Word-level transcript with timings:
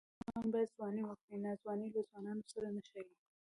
ځوان 0.27 0.47
باید 0.53 0.73
ځواني 0.75 1.03
وکړي؛ 1.05 1.35
ناځواني 1.45 1.87
له 1.95 2.01
ځوانانو 2.09 2.43
سره 2.51 2.67
نه 2.75 2.81
ښايي. 2.89 3.15